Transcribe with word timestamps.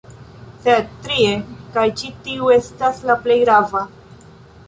Sed 0.61 0.87
trie, 1.07 1.33
kaj 1.75 1.83
ĉi 2.01 2.09
tiu 2.27 2.49
estas 2.55 3.05
la 3.09 3.19
plej 3.27 3.39
grava 3.45 3.87